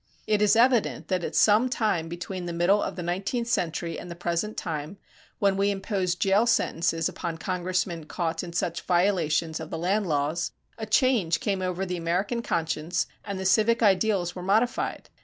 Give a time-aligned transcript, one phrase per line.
[0.25, 4.09] It is evident that at some time between the middle of the nineteenth century and
[4.09, 4.97] the present time,
[5.37, 10.53] when we impose jail sentences upon Congressmen caught in such violations of the land laws,
[10.79, 15.11] a change came over the American conscience and the civic ideals were modified.